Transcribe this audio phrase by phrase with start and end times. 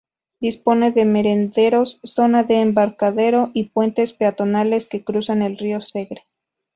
[0.39, 6.25] Dispone de merenderos, zona de embarcadero y puentes peatonales que cruzan el río Segre.